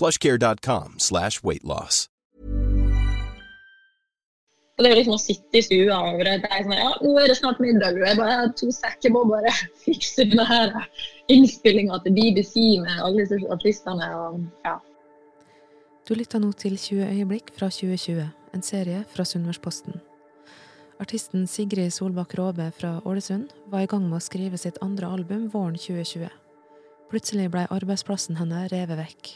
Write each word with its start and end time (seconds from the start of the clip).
plushcare.com 0.00 0.98
slash 0.98 1.44
weight 1.44 1.64
loss. 1.64 2.08
Og 4.80 4.84
det 4.84 4.94
er 4.94 4.96
liksom 4.96 5.12
å 5.18 5.20
sitte 5.20 5.58
i 5.58 5.60
stua 5.60 5.96
og 6.08 6.22
det 6.24 6.38
er 6.40 6.62
sånn, 6.64 6.78
ja, 6.78 6.92
nå 7.04 7.10
er 7.20 7.26
det 7.28 7.34
snart 7.36 7.58
middag, 7.60 7.98
og 7.98 8.06
jeg 8.08 8.16
bare 8.16 8.36
har 8.38 8.52
to 8.56 8.70
sekker 8.72 9.12
må 9.12 9.26
bare 9.28 9.52
fikse 9.84 10.24
denne 10.24 10.46
her 10.48 10.72
innspillinga 11.28 11.98
til 12.06 12.16
BBC 12.16 12.54
med 12.80 12.94
alle 12.96 13.26
disse 13.26 13.36
artistene. 13.52 14.08
og 14.16 14.46
ja. 14.64 14.78
Du 16.08 16.14
lytter 16.16 16.40
nå 16.40 16.54
til 16.56 16.78
20 16.80 17.10
øyeblikk 17.10 17.52
fra 17.58 17.68
2020, 17.68 18.24
en 18.56 18.64
serie 18.64 19.02
fra 19.12 19.28
Sunnmørsposten. 19.28 20.00
Artisten 21.00 21.44
Sigrid 21.44 21.92
Solbakk 21.92 22.32
Råbe 22.40 22.70
fra 22.76 22.96
Ålesund 23.04 23.52
var 23.68 23.84
i 23.84 23.92
gang 23.92 24.08
med 24.08 24.16
å 24.16 24.24
skrive 24.24 24.56
sitt 24.60 24.80
andre 24.80 25.12
album 25.12 25.50
våren 25.52 25.76
2020. 25.76 26.32
Plutselig 27.12 27.52
ble 27.52 27.68
arbeidsplassen 27.68 28.40
hennes 28.40 28.72
revet 28.72 28.96
vekk. 29.04 29.32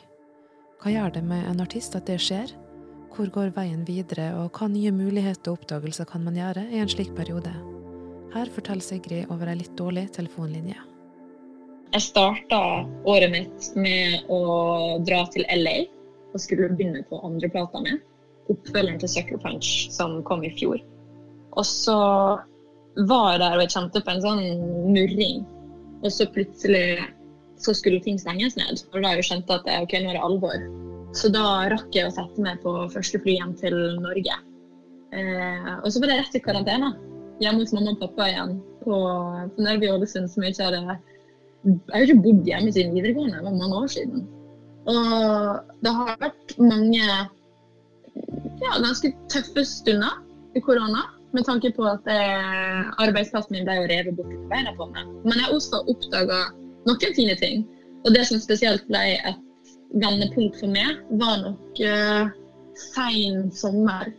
Hva 0.84 0.90
gjør 0.92 1.14
det 1.14 1.22
med 1.24 1.46
en 1.48 1.62
artist 1.64 1.94
at 1.96 2.04
det 2.04 2.18
skjer? 2.20 2.50
Hvor 3.16 3.30
går 3.32 3.54
veien 3.56 3.86
videre, 3.88 4.26
og 4.36 4.58
hva 4.58 4.66
nye 4.68 4.90
muligheter 4.92 5.48
og 5.48 5.62
oppdagelser 5.62 6.04
kan 6.10 6.20
man 6.26 6.36
gjøre 6.36 6.66
i 6.76 6.82
en 6.82 6.90
slik 6.92 7.14
periode? 7.16 7.54
Her 8.34 8.50
forteller 8.52 8.84
Sigrid 8.84 9.32
over 9.32 9.48
ei 9.48 9.54
litt 9.62 9.72
dårlig 9.78 10.10
telefonlinje. 10.12 10.76
Jeg 11.94 12.04
starta 12.04 12.60
året 13.08 13.32
mitt 13.32 13.70
med 13.80 14.28
å 14.28 14.42
dra 15.08 15.22
til 15.32 15.48
LA 15.56 15.86
og 16.34 16.44
skulle 16.44 16.68
begynne 16.76 17.00
på 17.08 17.22
andreplata 17.30 17.80
mi. 17.80 17.96
Oppfølgeren 18.52 19.00
til 19.00 19.14
Sucker 19.14 19.40
Punch 19.40 19.88
som 19.94 20.18
kom 20.28 20.44
i 20.44 20.52
fjor. 20.52 20.84
Og 21.56 21.64
så 21.64 21.96
var 23.08 23.30
jeg 23.32 23.40
der 23.46 23.56
og 23.56 23.64
jeg 23.64 23.72
kjente 23.78 24.04
på 24.04 24.18
en 24.18 24.24
sånn 24.28 24.44
murring. 24.92 25.46
Og 26.04 26.12
så 26.12 26.28
plutselig 26.28 27.00
så 27.60 27.74
skulle 27.76 28.02
ting 28.02 28.18
stenges 28.20 28.56
ned. 28.58 28.82
Og 28.92 29.00
da 29.00 29.10
har 29.10 29.20
jeg 29.20 29.28
skjønt 29.28 29.52
at 29.54 29.68
ok, 29.80 29.94
nå 30.02 30.12
er 30.12 30.18
det 30.18 30.24
alvor. 30.24 30.66
Så 31.14 31.30
da 31.30 31.44
rakk 31.70 31.94
jeg 31.94 32.08
å 32.08 32.14
sette 32.14 32.42
meg 32.42 32.60
på 32.64 32.74
første 32.92 33.20
fly 33.22 33.36
hjem 33.38 33.54
til 33.60 33.76
Norge. 34.02 34.38
Eh, 35.14 35.74
og 35.78 35.90
så 35.92 36.02
var 36.02 36.10
det 36.10 36.20
rett 36.22 36.38
i 36.38 36.42
karantene. 36.42 36.94
Hjemme 37.42 37.62
hos 37.62 37.74
mamma 37.74 37.94
og 37.94 38.00
pappa 38.02 38.28
igjen 38.30 38.56
på, 38.82 38.94
på 39.54 39.66
Nørve 39.66 39.86
i 39.86 39.92
Ålesund, 39.94 40.30
som 40.30 40.44
jeg 40.44 40.54
ikke 40.54 40.68
hadde 40.68 40.98
Jeg 41.64 41.94
har 41.94 42.04
ikke 42.06 42.24
bodd 42.26 42.48
hjemme 42.48 42.72
siden 42.74 42.94
videregående, 42.94 43.38
det 43.38 43.46
var 43.46 43.56
mange 43.58 43.78
år 43.82 43.92
siden. 43.94 44.26
Og 44.90 45.78
det 45.80 45.92
har 45.96 46.18
vært 46.20 46.56
mange 46.60 47.04
ja, 48.60 48.72
ganske 48.82 49.14
tøffe 49.32 49.64
stunder 49.66 50.18
i 50.54 50.62
korona. 50.62 51.06
Med 51.34 51.46
tanke 51.48 51.72
på 51.74 51.86
at 51.90 52.04
eh, 52.10 52.82
arbeidsplassen 53.02 53.56
min 53.56 53.64
ble 53.66 53.88
revet 53.90 54.14
bort 54.18 54.34
beina 54.50 54.74
på 54.76 54.86
meg. 54.92 55.08
Men 55.24 55.40
jeg 55.40 55.48
har 55.48 55.56
også 55.56 55.80
oppdaga 55.90 56.42
noen 56.88 57.16
fine 57.16 57.36
ting. 57.40 57.64
Og 58.04 58.14
det 58.14 58.26
som 58.28 58.40
spesielt 58.42 58.84
ble 58.90 59.02
et 59.16 59.74
vendepunkt 60.00 60.58
for 60.60 60.72
meg, 60.72 60.98
var 61.20 61.38
nok 61.44 61.84
uh, 61.84 62.32
sein 62.92 63.46
sommer. 63.54 64.10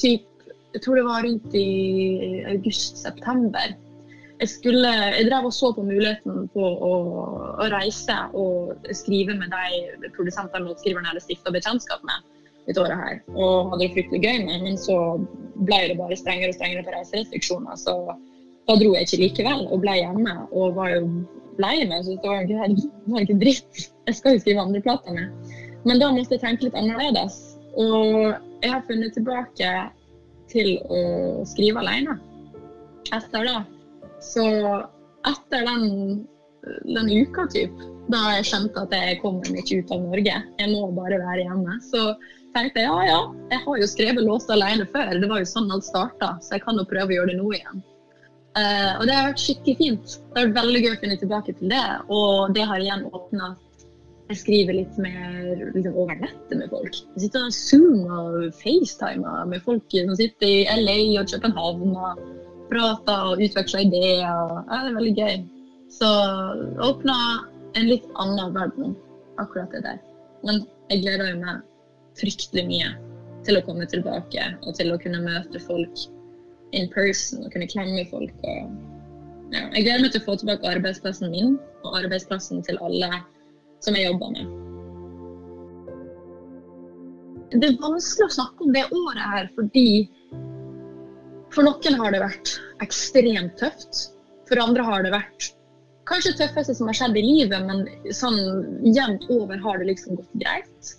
Typ, 0.00 0.26
jeg 0.74 0.82
tror 0.84 0.98
det 0.98 1.06
var 1.06 1.24
rundt 1.26 1.54
i 1.56 1.68
august-september. 2.50 3.76
Jeg, 4.40 4.48
skulle, 4.48 4.88
jeg 4.88 5.26
drev 5.28 5.50
og 5.50 5.52
så 5.52 5.68
på 5.76 5.84
muligheten 5.84 6.46
på 6.54 6.64
å, 6.64 6.92
å 7.60 7.66
reise 7.72 8.16
og 8.32 8.86
skrive 8.96 9.36
med 9.36 9.52
de 9.52 10.10
produsentene 10.16 10.64
og 10.64 10.72
låtskriverne 10.72 11.04
jeg 11.04 11.12
hadde 11.12 11.24
stifta 11.26 11.52
bekjentskap 11.52 12.06
med 12.08 12.24
dette 12.68 12.80
året 12.80 12.96
her. 12.96 13.18
Og 13.34 13.74
hadde 13.74 13.82
det 13.84 13.92
fryktelig 13.98 14.22
gøy 14.24 14.46
med, 14.46 14.64
men 14.64 14.80
så 14.80 14.96
ble 15.68 15.82
det 15.90 15.98
bare 16.00 16.16
strengere 16.16 16.54
og 16.54 16.56
strengere 16.56 16.86
på 16.86 16.94
reiserestriksjoner. 16.94 17.76
Så 17.80 17.96
da 18.70 18.78
dro 18.80 18.94
jeg 18.94 19.08
ikke 19.08 19.20
likevel 19.24 19.66
og 19.68 19.84
ble 19.84 19.98
hjemme 19.98 20.36
og 20.48 20.76
var 20.78 20.94
jo 20.94 21.04
lei 21.62 21.76
meg. 21.88 22.04
Så 22.06 22.16
det 22.16 22.30
var 22.30 22.44
ikke, 22.46 22.74
det 22.76 23.14
var 23.14 23.26
ikke 23.26 23.40
dritt. 23.42 23.84
Jeg 24.08 24.18
skal 24.18 24.36
jo 24.36 24.42
skrive 24.44 24.64
andre 24.64 24.82
plater 24.84 25.16
med. 25.16 25.54
Men 25.88 26.02
da 26.02 26.10
måtte 26.12 26.36
jeg 26.36 26.44
tenke 26.44 26.68
litt 26.68 26.78
annerledes. 26.78 27.38
Og 27.80 28.34
jeg 28.60 28.72
har 28.72 28.84
funnet 28.88 29.14
tilbake 29.16 29.74
til 30.50 30.74
å 30.90 31.00
skrive 31.48 31.82
alene 31.82 32.18
etter 33.14 33.46
det. 33.46 33.60
Så 34.20 34.44
etter 35.28 35.64
den, 35.66 35.86
den 36.84 37.08
uka 37.22 37.46
typ, 37.52 37.72
da 38.12 38.20
jeg 38.36 38.50
skjønte 38.50 38.84
at 38.84 38.94
jeg 38.94 39.20
kommer 39.22 39.48
meg 39.48 39.62
ikke 39.62 39.80
ut 39.80 39.94
av 39.94 40.04
Norge, 40.04 40.36
jeg 40.60 40.72
må 40.72 40.90
bare 40.96 41.20
være 41.22 41.46
hjemme, 41.46 41.78
så 41.86 42.10
tenkte 42.56 42.82
jeg 42.82 42.90
ja 42.90 43.06
ja, 43.06 43.20
jeg 43.52 43.62
har 43.64 43.80
jo 43.80 43.88
skrevet 43.88 44.26
låter 44.26 44.56
alene 44.56 44.88
før. 44.92 45.12
Det 45.22 45.30
var 45.30 45.42
jo 45.42 45.48
sånn 45.48 45.70
alt 45.72 45.86
starta, 45.86 46.34
så 46.42 46.56
jeg 46.56 46.64
kan 46.66 46.80
jo 46.80 46.88
prøve 46.90 47.14
å 47.14 47.18
gjøre 47.20 47.32
det 47.32 47.40
nå 47.40 47.52
igjen. 47.56 47.84
Uh, 48.58 48.98
og 48.98 49.04
det 49.06 49.14
har 49.14 49.28
vært 49.28 49.42
skikkelig 49.42 49.76
fint. 49.78 50.14
Det 50.18 50.40
har 50.40 50.48
vært 50.48 50.56
veldig 50.58 50.80
gøy 50.84 50.92
å 50.92 51.00
finne 51.04 51.18
tilbake 51.20 51.54
til 51.58 51.70
det. 51.70 51.84
Og 52.10 52.54
det 52.56 52.64
har 52.66 52.82
igjen 52.82 53.06
åpna 53.10 53.52
at 53.52 53.84
jeg 54.30 54.40
skriver 54.44 54.76
litt 54.78 54.98
mer 55.02 55.30
liksom, 55.74 55.94
over 55.94 56.18
nettet 56.18 56.56
med 56.58 56.70
folk. 56.70 56.98
Jeg 57.14 57.24
sitter 57.24 57.46
og 57.46 57.54
zoomer 57.54 58.18
og 58.18 58.58
facetimer 58.58 59.46
med 59.50 59.62
folk 59.66 59.96
som 59.96 60.12
sitter 60.18 60.50
i 60.50 60.82
LA 60.82 60.98
og 61.22 61.30
København 61.32 61.96
og 61.96 62.20
prater 62.70 63.32
og 63.32 63.42
utveksler 63.42 63.86
ideer. 63.86 64.22
Ja, 64.22 64.82
det 64.82 64.92
er 64.92 64.98
veldig 64.98 65.16
gøy. 65.18 65.40
Så 65.90 66.10
det 66.60 66.86
åpna 66.86 67.16
en 67.78 67.90
litt 67.90 68.06
annen 68.22 68.54
verden, 68.54 68.94
akkurat 69.42 69.74
det 69.74 69.82
der. 69.86 69.98
Men 70.46 70.62
jeg 70.90 71.02
gleder 71.04 71.36
meg 71.38 71.66
fryktelig 72.18 72.66
mye 72.68 72.94
til 73.46 73.58
å 73.58 73.64
komme 73.66 73.86
tilbake 73.90 74.46
og 74.62 74.74
til 74.78 74.90
å 74.92 74.98
kunne 75.00 75.22
møte 75.22 75.62
folk 75.62 76.06
in 76.76 76.88
person 76.94 77.44
og 77.44 77.52
kunne 77.54 77.68
klemme 77.70 78.06
folk. 78.10 78.32
Og, 78.46 78.72
ja. 79.54 79.66
Jeg 79.74 79.86
gleder 79.86 80.04
meg 80.04 80.14
til 80.14 80.22
å 80.22 80.28
få 80.28 80.38
tilbake 80.40 80.72
arbeidsplassen 80.76 81.32
min 81.32 81.56
og 81.84 82.00
arbeidsplassen 82.02 82.64
til 82.66 82.80
alle 82.84 83.10
som 83.84 83.96
jeg 83.96 84.10
jobber 84.10 84.34
med. 84.36 84.56
Det 87.50 87.66
er 87.66 87.80
vanskelig 87.82 88.28
å 88.28 88.34
snakke 88.36 88.66
om 88.66 88.74
det 88.76 88.86
året 88.94 89.24
her 89.34 89.48
fordi 89.56 89.88
for 91.50 91.66
noen 91.66 91.96
har 91.98 92.14
det 92.14 92.22
vært 92.22 92.52
ekstremt 92.84 93.56
tøft. 93.58 94.04
For 94.46 94.60
andre 94.62 94.84
har 94.86 95.02
det 95.06 95.10
vært 95.14 95.50
kanskje 96.10 96.32
det 96.34 96.40
tøffeste 96.44 96.74
som 96.78 96.88
har 96.90 96.96
skjedd 96.98 97.18
i 97.18 97.22
livet, 97.22 97.66
men 97.66 97.84
sånn 98.14 98.38
jevnt 98.86 99.26
over 99.30 99.60
har 99.62 99.78
det 99.78 99.90
liksom 99.92 100.18
gått 100.18 100.38
greit. 100.42 100.94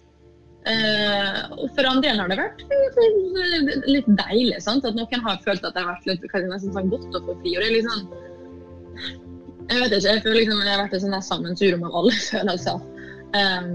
Uh, 0.62 1.70
for 1.74 1.88
andre 1.90 2.12
har 2.14 2.30
det 2.30 2.38
vært 2.38 2.60
litt 3.90 4.10
deilig. 4.20 4.60
Sant? 4.62 4.86
At 4.86 4.98
noen 4.98 5.24
har 5.26 5.40
følt 5.42 5.64
at 5.66 5.74
det 5.74 5.82
har 5.82 5.96
vært 5.96 6.06
litt 6.06 6.28
nesten 6.52 6.76
sånn 6.76 6.92
godt 6.92 7.18
å 7.18 7.24
få 7.26 7.38
fri. 7.42 7.56
Og 7.56 7.64
det 7.64 7.70
er 7.72 7.78
liksom 7.80 8.04
Jeg 9.72 9.80
vet 9.80 9.96
ikke, 9.96 10.06
jeg 10.06 10.24
føler 10.26 10.40
liksom 10.42 10.62
det 10.62 10.70
har 10.70 10.84
vært 10.84 10.94
et 10.98 11.04
sånn 11.06 11.18
sammensurium 11.26 11.88
av 11.90 11.98
alle 12.02 12.14
følelser. 12.30 12.86
Um, 13.34 13.74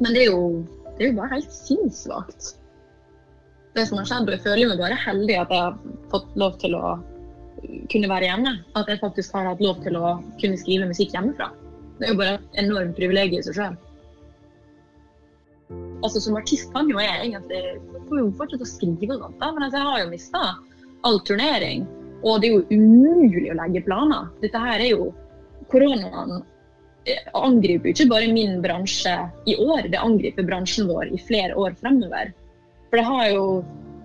men 0.00 0.16
det 0.16 0.24
er, 0.24 0.32
jo, 0.32 0.64
det 0.96 1.06
er 1.06 1.12
jo 1.12 1.18
bare 1.20 1.36
helt 1.36 1.54
sinnssvakt, 1.54 2.54
det 3.76 3.86
som 3.86 4.00
har 4.00 4.08
skjedd. 4.10 4.26
Og 4.26 4.34
jeg 4.34 4.46
føler 4.48 4.72
meg 4.72 4.82
bare 4.82 4.98
heldig 4.98 5.40
at 5.44 5.54
jeg 5.54 5.66
har 5.68 5.78
fått 6.10 6.38
lov 6.40 6.58
til 6.62 6.74
å 6.78 6.96
kunne 7.92 8.10
være 8.10 8.32
hjemme. 8.32 8.56
At 8.74 8.90
jeg 8.90 9.02
faktisk 9.04 9.36
har 9.38 9.52
hatt 9.52 9.62
lov 9.62 9.78
til 9.86 10.00
å 10.00 10.16
kunne 10.42 10.58
skrive 10.58 10.90
musikk 10.90 11.14
hjemmefra. 11.14 11.52
Det 12.00 12.08
er 12.08 12.16
jo 12.16 12.22
bare 12.24 12.38
et 12.40 12.62
enormt 12.64 12.96
privilegium 12.98 13.44
i 13.44 13.46
seg 13.46 13.60
sjøl 13.60 13.82
altså 16.04 16.20
Som 16.20 16.36
artist 16.36 16.72
kan 16.74 16.88
jo 16.90 17.00
jeg 17.00 17.30
egentlig 17.30 17.60
får 18.08 18.20
jo 18.20 18.30
fortsette 18.38 18.66
å 18.66 18.68
skrive 18.68 19.16
og 19.16 19.22
sånt, 19.22 19.44
men 19.44 19.66
altså, 19.66 19.78
jeg 19.80 19.88
har 19.88 20.00
jo 20.02 20.08
mista 20.12 20.42
all 21.08 21.20
turnering. 21.28 21.86
Og 22.24 22.40
det 22.40 22.48
er 22.48 22.58
jo 22.58 22.80
umulig 22.80 23.50
å 23.52 23.58
legge 23.58 23.84
planer. 23.84 24.28
Dette 24.42 24.60
her 24.60 24.80
er 24.80 24.92
jo 24.94 25.12
Koronaen 25.72 26.42
angriper 27.36 27.90
jo 27.90 27.94
ikke 27.94 28.10
bare 28.10 28.32
min 28.32 28.60
bransje 28.64 29.12
i 29.50 29.56
år, 29.60 29.88
det 29.92 30.00
angriper 30.00 30.46
bransjen 30.48 30.88
vår 30.88 31.12
i 31.12 31.20
flere 31.20 31.56
år 31.60 31.76
fremover. 31.80 32.32
For 32.88 33.00
det 33.00 33.06
har 33.08 33.26
jo 33.32 33.44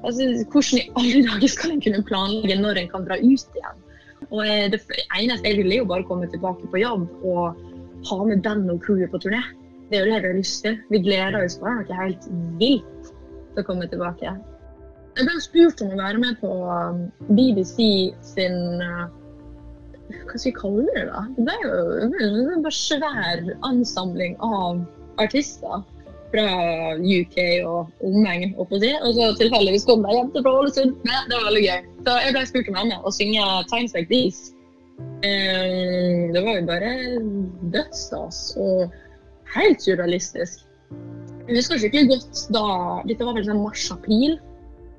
altså, 0.04 0.28
Hvordan 0.52 0.80
i 0.80 0.90
alle 1.00 1.24
dager 1.28 1.54
skal 1.54 1.76
en 1.76 1.84
kunne 1.86 2.04
planlegge 2.08 2.60
når 2.60 2.82
en 2.82 2.92
kan 2.92 3.08
dra 3.08 3.20
ut 3.20 3.60
igjen? 3.62 3.86
Og 4.30 4.44
Det 4.74 4.82
eneste 5.16 5.48
jeg 5.48 5.62
vil, 5.62 5.72
er 5.72 5.82
jo 5.84 5.90
bare 5.90 6.08
komme 6.08 6.28
tilbake 6.28 6.68
på 6.72 6.82
jobb 6.82 7.08
og 7.24 7.60
ha 8.10 8.20
med 8.26 8.44
band 8.44 8.72
og 8.72 8.84
crewet 8.84 9.12
på 9.12 9.22
turné. 9.24 9.42
Det 9.90 9.98
er 9.98 10.06
jo 10.06 10.12
det 10.14 10.22
vi 10.22 10.28
har 10.28 10.38
lyst 10.38 10.64
til. 10.66 10.78
Vi 10.94 11.02
gleder 11.02 11.40
oss 11.42 11.58
bare 11.62 11.82
noe 11.82 12.00
helt 12.04 12.26
vilt 12.62 13.08
til 13.10 13.62
å 13.64 13.66
komme 13.66 13.88
tilbake. 13.90 14.36
Jeg 15.18 15.28
ble 15.28 15.40
spurt 15.44 15.82
om 15.84 15.96
å 15.96 16.00
være 16.00 16.22
med 16.22 16.38
på 16.40 16.52
um, 16.70 17.00
BBC 17.34 17.80
sin 18.24 18.60
uh, 18.80 19.08
Hva 20.30 20.38
skal 20.38 20.52
vi 20.52 20.58
kalle 20.60 20.86
det? 20.94 21.08
da? 21.10 21.24
Det 21.40 21.56
er 21.56 21.66
jo 21.66 22.44
en 22.54 22.70
svær 22.74 23.42
ansamling 23.68 24.38
av 24.46 24.84
artister 25.20 25.82
fra 26.30 26.46
UK 27.02 27.38
og 27.66 28.06
omegn. 28.06 28.54
Og 28.62 28.72
så 28.78 29.32
tilfeldigvis 29.42 29.90
kom 29.90 30.06
de 30.06 30.14
hjem 30.14 30.32
til 30.36 30.48
Ålesund. 30.54 30.96
Det 31.02 31.34
var 31.34 31.50
veldig 31.50 31.66
gøy. 31.66 31.84
Så 32.06 32.18
jeg 32.22 32.38
ble 32.38 32.48
spurt 32.54 32.72
om 32.72 32.80
å 32.80 32.86
med 32.86 33.18
synge 33.18 33.50
'Times 33.74 33.98
Like 33.98 34.10
These'. 34.14 34.54
Det 36.34 36.42
var 36.46 36.60
jo 36.60 36.66
bare 36.70 36.92
dødsstas 37.74 38.54
og 38.62 38.94
helt 39.56 39.82
surrealistisk. 39.84 40.66
Jeg 41.50 41.58
husker 41.58 41.82
ikke 41.88 42.06
godt 42.12 42.44
da 42.54 42.64
Dette 43.10 43.26
var 43.26 43.38
vel 43.38 43.48
sånn 43.48 43.64
mars-april. 43.64 44.38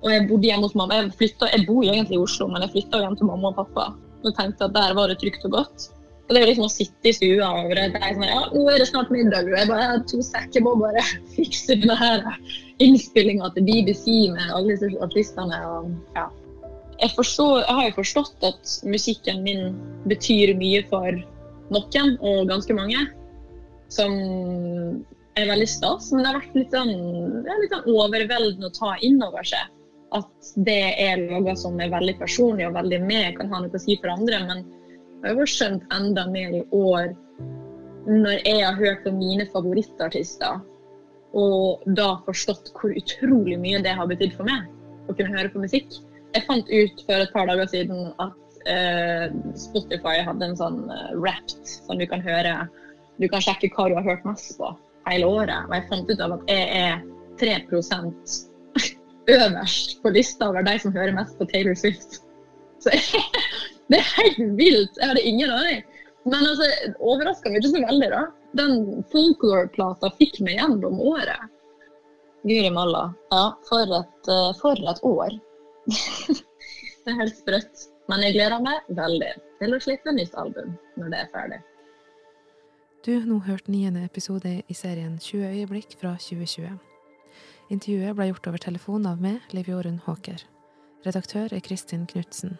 Og 0.00 0.12
jeg 0.14 0.26
bodde 0.30 0.48
hjemme 0.48 0.66
hos 0.66 0.76
mamma. 0.78 0.96
Jeg, 0.96 1.14
flyttet, 1.20 1.52
jeg 1.52 1.66
bor 1.68 1.84
egentlig 1.84 2.16
i 2.16 2.22
Oslo, 2.24 2.48
men 2.50 2.64
jeg 2.64 2.72
flytta 2.74 3.02
hjem 3.02 3.16
til 3.20 3.28
mamma 3.28 3.52
og 3.52 3.58
pappa. 3.60 3.90
Og 4.24 4.36
tenkte 4.36 4.66
at 4.66 4.76
der 4.76 4.94
var 4.96 5.12
det 5.12 5.18
trygt 5.20 5.44
og 5.48 5.58
godt. 5.58 5.90
Og 6.30 6.34
det 6.34 6.40
er 6.40 6.44
jo 6.44 6.50
liksom 6.52 6.68
å 6.68 6.70
sitte 6.70 7.10
i 7.10 7.12
stua 7.16 7.46
og 7.58 7.72
det 7.74 7.88
er 7.88 8.12
sånn, 8.14 8.28
ja, 8.28 8.42
nå 8.54 8.60
er 8.70 8.76
det 8.78 8.86
snart 8.86 9.08
middag. 9.10 9.48
Og 9.50 9.56
jeg 9.58 9.66
bare 9.66 9.86
jeg 9.88 10.02
to 10.12 10.20
sekker 10.22 10.62
må 10.62 10.76
bare 10.78 11.02
fikse 11.36 11.74
denne 11.74 11.96
her 11.98 12.22
innspillinga 12.80 13.50
til 13.56 13.66
BBC 13.66 14.04
med 14.30 14.52
alle 14.54 14.76
disse 14.76 14.92
artistene. 15.04 15.58
Og, 15.74 15.90
ja. 16.14 16.28
jeg, 17.02 17.10
forstår, 17.18 17.64
jeg 17.64 17.78
har 17.80 17.88
jo 17.88 17.96
forstått 17.98 18.46
at 18.46 18.76
musikken 18.86 19.42
min 19.46 19.74
betyr 20.10 20.54
mye 20.60 20.84
for 20.92 21.18
noen, 21.74 22.14
og 22.22 22.46
ganske 22.50 22.78
mange. 22.78 23.08
Som 23.90 24.14
er 25.38 25.50
veldig 25.50 25.68
stas. 25.68 26.10
Men 26.12 26.24
det 26.24 26.30
har 26.30 26.40
vært 26.40 26.58
litt 26.58 26.74
sånn, 26.74 26.94
litt 27.46 27.74
sånn 27.74 27.92
overveldende 27.92 28.70
å 28.70 28.76
ta 28.76 28.96
inn 29.06 29.20
over 29.24 29.46
seg. 29.46 29.70
At 30.16 30.52
det 30.66 30.82
er 30.98 31.22
noe 31.22 31.54
som 31.58 31.78
er 31.78 31.92
veldig 31.92 32.16
personlig 32.18 32.66
og 32.66 32.76
veldig 32.78 33.00
med, 33.04 33.36
kan 33.38 33.50
ha 33.52 33.62
noe 33.62 33.74
å 33.74 33.82
si 33.82 33.98
for 34.00 34.12
andre. 34.16 34.42
men 34.48 34.64
jeg 35.20 35.36
har 35.36 35.50
skjønt 35.52 35.82
enda 35.92 36.24
mer 36.32 36.54
i 36.56 36.62
år 36.72 37.10
når 38.08 38.38
jeg 38.38 38.60
har 38.64 38.78
hørt 38.78 39.02
på 39.04 39.12
mine 39.12 39.44
favorittartister, 39.52 40.62
og 41.36 41.82
da 41.98 42.14
forstått 42.24 42.72
hvor 42.74 42.94
utrolig 42.96 43.58
mye 43.60 43.82
det 43.84 43.92
har 43.98 44.08
betydd 44.08 44.32
for 44.38 44.48
meg 44.48 44.64
å 45.10 45.14
kunne 45.14 45.36
høre 45.36 45.52
på 45.52 45.62
musikk. 45.62 45.92
Jeg 46.32 46.46
fant 46.46 46.72
ut 46.72 47.04
for 47.04 47.20
et 47.20 47.34
par 47.34 47.50
dager 47.50 47.68
siden 47.70 48.08
at 48.22 48.64
eh, 48.70 49.26
Spotify 49.58 50.22
hadde 50.24 50.48
en 50.48 50.58
sånn 50.58 50.80
uh, 50.88 51.12
Wrapped 51.18 51.68
som 51.68 52.00
du 52.00 52.06
kan 52.08 52.24
høre 52.24 52.56
Du 53.20 53.28
kan 53.28 53.42
sjekke 53.44 53.68
hva 53.74 53.88
du 53.90 53.98
har 53.98 54.06
hørt 54.06 54.24
mest 54.28 54.56
på 54.56 54.70
hele 55.08 55.28
året. 55.28 55.68
Og 55.68 55.76
jeg 55.76 55.88
fant 55.90 56.10
ut 56.10 56.24
av 56.24 56.36
at 56.38 56.50
jeg 56.50 56.66
er 56.80 57.02
3% 57.40 58.36
øverst 59.36 59.96
på 60.02 60.12
lista 60.14 60.48
over 60.48 60.64
de 60.66 60.76
som 60.80 60.96
hører 60.96 61.16
mest 61.16 61.36
på 61.38 61.48
Taylor 61.52 61.76
Swift. 61.78 62.20
Så 62.80 62.94
jeg, 62.94 63.22
det 63.92 64.00
er 64.00 64.12
helt 64.16 64.56
vilt. 64.58 65.00
Jeg 65.00 65.12
hadde 65.12 65.26
ingen 65.28 65.52
aning. 65.52 65.84
Men 66.28 66.44
altså, 66.44 66.68
overraska 67.00 67.52
meg 67.52 67.62
ikke 67.62 67.74
så 67.74 67.84
veldig, 67.84 68.10
da. 68.12 68.24
Den 68.58 69.04
folklore-plata 69.12 70.10
fikk 70.18 70.40
meg 70.44 70.58
gjennom 70.58 71.00
året. 71.12 71.48
Guri 72.44 72.70
malla. 72.72 73.10
Ja, 73.32 73.44
for 73.68 73.96
et, 74.00 74.32
eh, 74.32 74.50
for 74.60 74.90
et 74.92 75.02
år. 75.06 75.36
det 77.04 77.12
er 77.12 77.20
helt 77.20 77.36
sprøtt. 77.36 77.88
Men 78.10 78.24
jeg 78.24 78.36
gleder 78.38 78.64
meg 78.64 78.94
veldig 78.96 79.34
til 79.60 79.76
å 79.76 79.82
slippe 79.82 80.12
nytt 80.16 80.34
album 80.40 80.72
når 80.98 81.12
det 81.12 81.20
er 81.20 81.34
ferdig. 81.34 81.60
Du 83.04 83.14
har 83.14 83.24
nå 83.24 83.38
hørt 83.46 83.68
niende 83.72 84.02
episode 84.04 84.50
i 84.68 84.74
serien 84.76 85.14
20 85.18 85.46
øyeblikk 85.48 85.94
fra 85.96 86.10
2020. 86.20 86.74
Intervjuet 87.72 88.12
ble 88.18 88.26
gjort 88.28 88.48
over 88.50 88.60
telefon 88.60 89.08
av 89.08 89.22
meg, 89.24 89.38
Liv 89.56 89.70
Jorunn 89.72 90.02
Håker. 90.04 90.44
Redaktør 91.06 91.48
er 91.56 91.64
Kristin 91.64 92.04
Knutsen. 92.10 92.58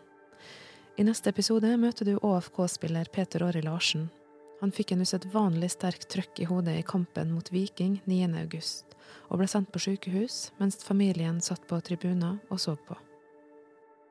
I 0.97 1.05
neste 1.05 1.29
episode 1.29 1.75
møter 1.77 2.09
du 2.09 2.15
ÅFK-spiller 2.17 3.13
Peter 3.13 3.45
Åri 3.45 3.61
Larsen. 3.69 4.09
Han 4.65 4.73
fikk 4.73 4.97
en 4.97 5.05
usedvanlig 5.05 5.75
sterk 5.77 6.09
trøkk 6.09 6.41
i 6.41 6.49
hodet 6.49 6.79
i 6.81 6.89
kampen 6.89 7.37
mot 7.37 7.53
Viking 7.53 8.01
9. 8.09 8.25
august, 8.41 8.97
og 9.29 9.43
ble 9.43 9.53
sendt 9.53 9.69
på 9.77 9.85
sykehus 9.91 10.55
mens 10.57 10.81
familien 10.81 11.45
satt 11.45 11.69
på 11.69 11.85
tribuner 11.85 12.41
og 12.49 12.65
så 12.65 12.79
på. 12.89 12.97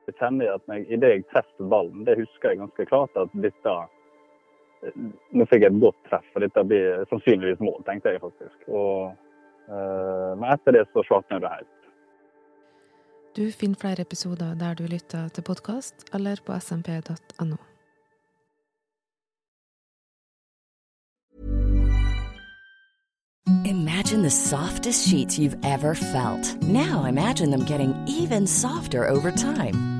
Jeg 0.06 0.22
kjenner 0.22 0.54
at 0.54 0.62
jeg, 0.70 0.92
Idet 0.94 1.16
jeg 1.16 1.30
treffer 1.34 1.74
ballen, 1.74 2.06
det 2.06 2.20
husker 2.22 2.54
jeg 2.54 2.62
ganske 2.62 2.86
klart 2.86 3.18
at 3.18 3.34
dette 3.34 3.80
Nå 4.80 5.44
fikk 5.50 5.66
jeg 5.66 5.74
et 5.74 5.82
godt 5.82 5.98
treff, 6.08 6.28
og 6.34 6.44
dette 6.44 6.64
blir 6.64 7.02
sannsynligvis 7.10 7.60
mål, 7.64 7.82
tenkte 7.88 8.14
jeg 8.14 8.22
faktisk. 8.22 8.62
Og, 8.68 9.12
uh, 9.68 10.30
men 10.40 10.46
etter 10.54 10.78
det 10.78 10.86
så 10.92 11.04
slakna 11.04 11.40
det 11.42 11.52
helt. 11.58 11.76
Du 13.36 13.44
finner 13.54 13.78
flere 13.78 14.02
episoder 14.02 14.54
der 14.58 14.74
du 14.74 14.86
lytter 14.90 15.28
til 15.28 15.44
podkast, 15.46 16.08
eller 16.14 16.40
på 16.46 16.56
smp.no. 16.58 17.60
Imagine 23.64 24.22
the 24.22 24.30
softest 24.30 25.08
sheets 25.08 25.38
you've 25.38 25.58
ever 25.64 25.94
felt. 25.94 26.62
Now 26.62 27.04
imagine 27.04 27.50
them 27.50 27.64
getting 27.64 27.94
even 28.08 28.46
softer 28.46 29.06
over 29.06 29.30
time. 29.30 29.99